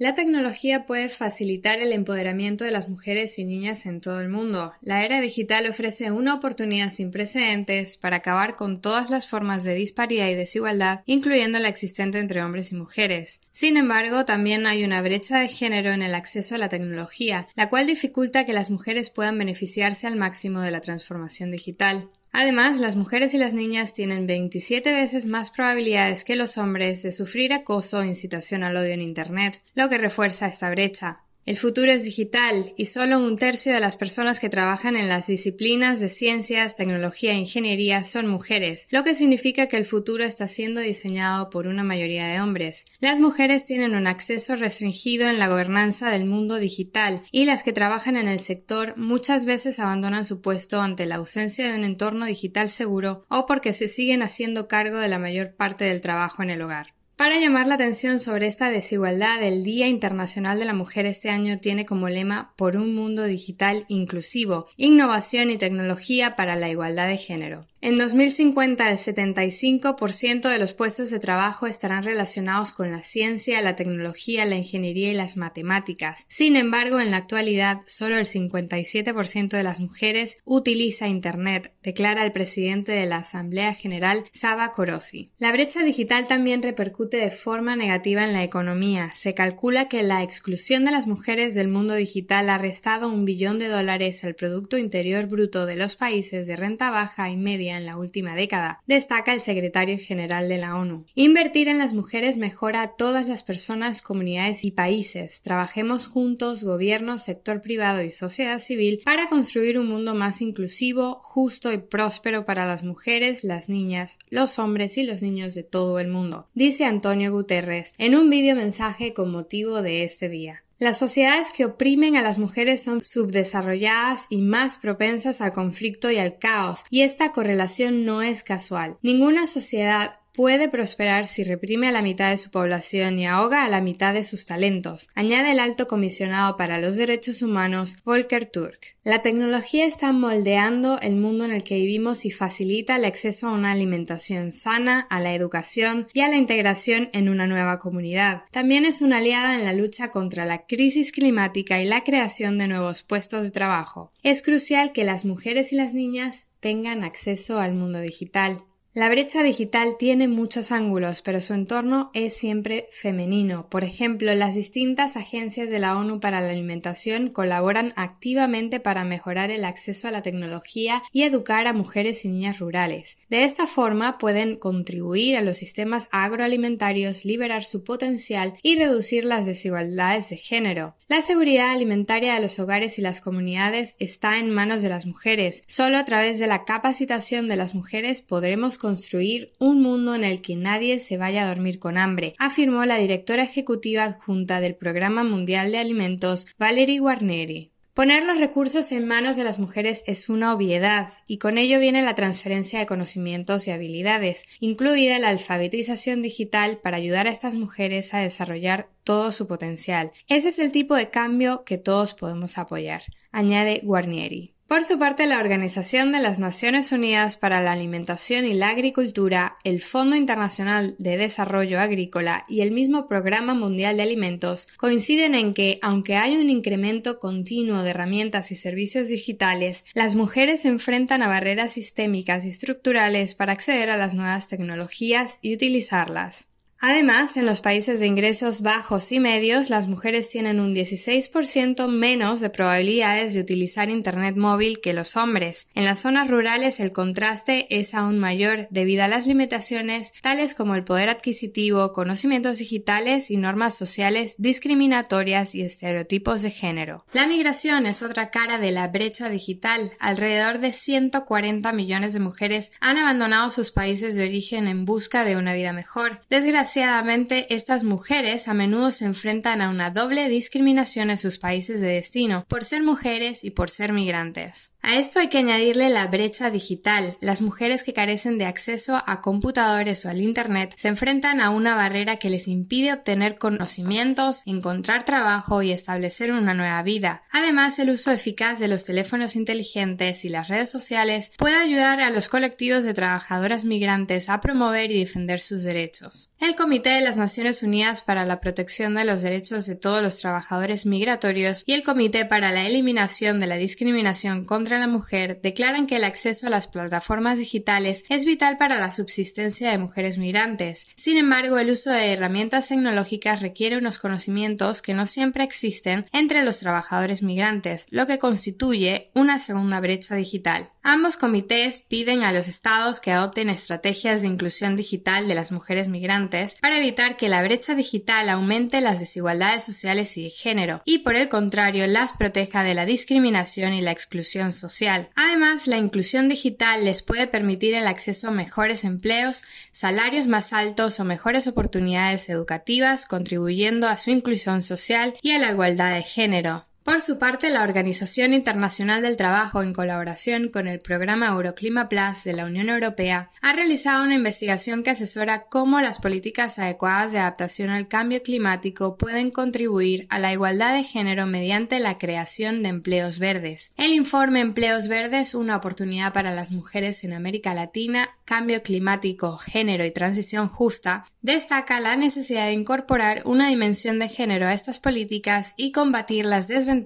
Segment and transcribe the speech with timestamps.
[0.00, 4.72] La tecnología puede facilitar el empoderamiento de las mujeres y niñas en todo el mundo.
[4.80, 9.74] La era digital ofrece una oportunidad sin precedentes para acabar con todas las formas de
[9.74, 13.40] disparidad y desigualdad, incluyendo la existente entre hombres y mujeres.
[13.50, 17.68] Sin embargo, también hay una brecha de género en el acceso a la tecnología, la
[17.68, 22.08] cual dificulta que las mujeres puedan beneficiarse al máximo de la transformación digital.
[22.32, 27.12] Además, las mujeres y las niñas tienen 27 veces más probabilidades que los hombres de
[27.12, 31.22] sufrir acoso o incitación al odio en Internet, lo que refuerza esta brecha.
[31.48, 35.28] El futuro es digital y solo un tercio de las personas que trabajan en las
[35.28, 40.46] disciplinas de ciencias, tecnología e ingeniería son mujeres, lo que significa que el futuro está
[40.46, 42.84] siendo diseñado por una mayoría de hombres.
[43.00, 47.72] Las mujeres tienen un acceso restringido en la gobernanza del mundo digital y las que
[47.72, 52.26] trabajan en el sector muchas veces abandonan su puesto ante la ausencia de un entorno
[52.26, 56.50] digital seguro o porque se siguen haciendo cargo de la mayor parte del trabajo en
[56.50, 56.97] el hogar.
[57.18, 61.58] Para llamar la atención sobre esta desigualdad, el Día Internacional de la Mujer este año
[61.58, 67.16] tiene como lema Por un mundo digital inclusivo, innovación y tecnología para la igualdad de
[67.16, 67.66] género.
[67.80, 73.76] En 2050 el 75% de los puestos de trabajo estarán relacionados con la ciencia, la
[73.76, 76.26] tecnología, la ingeniería y las matemáticas.
[76.28, 82.32] Sin embargo, en la actualidad solo el 57% de las mujeres utiliza Internet, declara el
[82.32, 85.30] presidente de la Asamblea General, Saba Korosi.
[85.38, 89.12] La brecha digital también repercute de forma negativa en la economía.
[89.14, 93.60] Se calcula que la exclusión de las mujeres del mundo digital ha restado un billón
[93.60, 97.84] de dólares al Producto Interior Bruto de los países de renta baja y media en
[97.84, 101.04] la última década, destaca el secretario general de la ONU.
[101.14, 105.42] Invertir en las mujeres mejora a todas las personas, comunidades y países.
[105.42, 111.72] Trabajemos juntos, gobierno, sector privado y sociedad civil, para construir un mundo más inclusivo, justo
[111.72, 116.08] y próspero para las mujeres, las niñas, los hombres y los niños de todo el
[116.08, 120.62] mundo, dice Antonio Guterres en un video mensaje con motivo de este día.
[120.80, 126.18] Las sociedades que oprimen a las mujeres son subdesarrolladas y más propensas al conflicto y
[126.18, 128.96] al caos, y esta correlación no es casual.
[129.02, 133.68] Ninguna sociedad puede prosperar si reprime a la mitad de su población y ahoga a
[133.68, 138.78] la mitad de sus talentos, añade el alto comisionado para los derechos humanos Volker Turk.
[139.02, 143.52] La tecnología está moldeando el mundo en el que vivimos y facilita el acceso a
[143.52, 148.44] una alimentación sana, a la educación y a la integración en una nueva comunidad.
[148.52, 152.68] También es una aliada en la lucha contra la crisis climática y la creación de
[152.68, 154.12] nuevos puestos de trabajo.
[154.22, 158.62] Es crucial que las mujeres y las niñas tengan acceso al mundo digital.
[158.94, 163.68] La brecha digital tiene muchos ángulos, pero su entorno es siempre femenino.
[163.68, 169.50] Por ejemplo, las distintas agencias de la ONU para la Alimentación colaboran activamente para mejorar
[169.50, 173.18] el acceso a la tecnología y educar a mujeres y niñas rurales.
[173.28, 179.44] De esta forma pueden contribuir a los sistemas agroalimentarios, liberar su potencial y reducir las
[179.44, 180.96] desigualdades de género.
[181.08, 185.62] La seguridad alimentaria de los hogares y las comunidades está en manos de las mujeres.
[185.66, 190.40] Solo a través de la capacitación de las mujeres podremos construir un mundo en el
[190.40, 195.24] que nadie se vaya a dormir con hambre, afirmó la directora ejecutiva adjunta del Programa
[195.24, 197.72] Mundial de Alimentos, Valerie Guarneri.
[197.98, 202.00] Poner los recursos en manos de las mujeres es una obviedad, y con ello viene
[202.00, 208.14] la transferencia de conocimientos y habilidades, incluida la alfabetización digital para ayudar a estas mujeres
[208.14, 210.12] a desarrollar todo su potencial.
[210.28, 213.02] Ese es el tipo de cambio que todos podemos apoyar,
[213.32, 214.57] añade Guarnieri.
[214.68, 219.56] Por su parte, la Organización de las Naciones Unidas para la Alimentación y la Agricultura,
[219.64, 225.54] el Fondo Internacional de Desarrollo Agrícola y el mismo Programa Mundial de Alimentos coinciden en
[225.54, 231.22] que, aunque hay un incremento continuo de herramientas y servicios digitales, las mujeres se enfrentan
[231.22, 236.46] a barreras sistémicas y estructurales para acceder a las nuevas tecnologías y utilizarlas.
[236.80, 242.38] Además, en los países de ingresos bajos y medios, las mujeres tienen un 16% menos
[242.38, 245.66] de probabilidades de utilizar Internet móvil que los hombres.
[245.74, 250.76] En las zonas rurales el contraste es aún mayor debido a las limitaciones tales como
[250.76, 257.04] el poder adquisitivo, conocimientos digitales y normas sociales discriminatorias y estereotipos de género.
[257.12, 259.90] La migración es otra cara de la brecha digital.
[259.98, 265.36] Alrededor de 140 millones de mujeres han abandonado sus países de origen en busca de
[265.36, 266.20] una vida mejor.
[266.30, 271.88] Desgraciadamente, estas mujeres a menudo se enfrentan a una doble discriminación en sus países de
[271.88, 274.72] destino por ser mujeres y por ser migrantes.
[274.80, 277.16] A esto hay que añadirle la brecha digital.
[277.20, 281.74] Las mujeres que carecen de acceso a computadores o al Internet se enfrentan a una
[281.74, 287.22] barrera que les impide obtener conocimientos, encontrar trabajo y establecer una nueva vida.
[287.30, 292.10] Además, el uso eficaz de los teléfonos inteligentes y las redes sociales puede ayudar a
[292.10, 296.30] los colectivos de trabajadoras migrantes a promover y defender sus derechos.
[296.38, 300.18] El Comité de las Naciones Unidas para la Protección de los Derechos de todos los
[300.18, 305.86] Trabajadores Migratorios y el Comité para la Eliminación de la Discriminación contra la mujer declaran
[305.86, 310.86] que el acceso a las plataformas digitales es vital para la subsistencia de mujeres migrantes.
[310.96, 316.44] Sin embargo, el uso de herramientas tecnológicas requiere unos conocimientos que no siempre existen entre
[316.44, 320.68] los trabajadores migrantes, lo que constituye una segunda brecha digital.
[320.90, 325.86] Ambos comités piden a los estados que adopten estrategias de inclusión digital de las mujeres
[325.86, 331.00] migrantes para evitar que la brecha digital aumente las desigualdades sociales y de género y
[331.00, 335.10] por el contrario las proteja de la discriminación y la exclusión social.
[335.14, 341.00] Además, la inclusión digital les puede permitir el acceso a mejores empleos, salarios más altos
[341.00, 346.67] o mejores oportunidades educativas, contribuyendo a su inclusión social y a la igualdad de género.
[346.88, 352.24] Por su parte, la Organización Internacional del Trabajo, en colaboración con el programa Euroclima Plus
[352.24, 357.18] de la Unión Europea, ha realizado una investigación que asesora cómo las políticas adecuadas de
[357.18, 362.70] adaptación al cambio climático pueden contribuir a la igualdad de género mediante la creación de
[362.70, 363.72] empleos verdes.
[363.76, 369.84] El informe Empleos Verdes, una oportunidad para las mujeres en América Latina, cambio climático, género
[369.84, 375.52] y transición justa, destaca la necesidad de incorporar una dimensión de género a estas políticas
[375.58, 376.77] y combatir las desventajas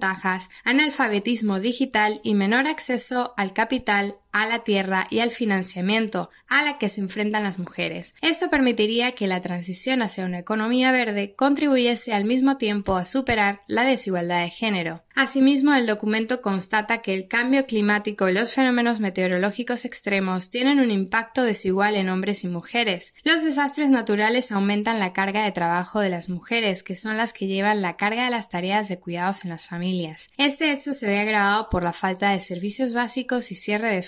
[0.63, 6.77] analfabetismo digital y menor acceso al capital, a la tierra y al financiamiento a la
[6.77, 8.15] que se enfrentan las mujeres.
[8.21, 13.61] Esto permitiría que la transición hacia una economía verde contribuyese al mismo tiempo a superar
[13.67, 15.03] la desigualdad de género.
[15.15, 20.89] Asimismo, el documento constata que el cambio climático y los fenómenos meteorológicos extremos tienen un
[20.89, 23.13] impacto desigual en hombres y mujeres.
[23.23, 27.45] Los desastres naturales aumentan la carga de trabajo de las mujeres, que son las que
[27.45, 30.31] llevan la carga de las tareas de cuidados en las familias.
[30.37, 33.99] Este hecho se ve agravado por la falta de servicios básicos y cierre de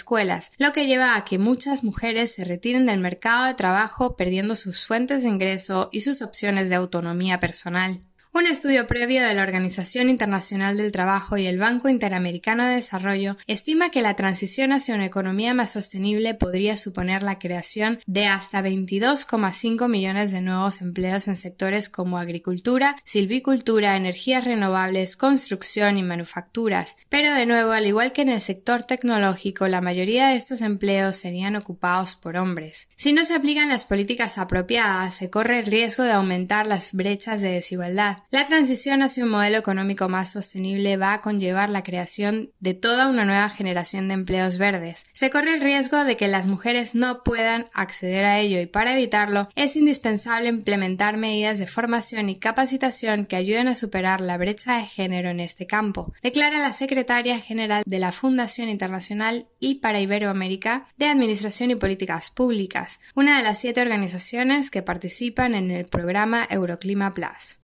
[0.58, 4.86] lo que lleva a que muchas mujeres se retiren del mercado de trabajo perdiendo sus
[4.86, 8.02] fuentes de ingreso y sus opciones de autonomía personal.
[8.38, 13.38] Un estudio previo de la Organización Internacional del Trabajo y el Banco Interamericano de Desarrollo
[13.48, 18.62] estima que la transición hacia una economía más sostenible podría suponer la creación de hasta
[18.62, 26.98] 22,5 millones de nuevos empleos en sectores como agricultura, silvicultura, energías renovables, construcción y manufacturas.
[27.08, 31.16] Pero de nuevo, al igual que en el sector tecnológico, la mayoría de estos empleos
[31.16, 32.90] serían ocupados por hombres.
[32.98, 37.40] Si no se aplican las políticas apropiadas, se corre el riesgo de aumentar las brechas
[37.40, 42.52] de desigualdad la transición hacia un modelo económico más sostenible va a conllevar la creación
[42.60, 45.06] de toda una nueva generación de empleos verdes.
[45.14, 48.94] Se corre el riesgo de que las mujeres no puedan acceder a ello y para
[48.94, 54.78] evitarlo es indispensable implementar medidas de formación y capacitación que ayuden a superar la brecha
[54.78, 60.00] de género en este campo, declara la secretaria general de la Fundación Internacional y para
[60.00, 65.86] Iberoamérica de Administración y Políticas Públicas, una de las siete organizaciones que participan en el
[65.86, 67.58] programa Euroclima Plus.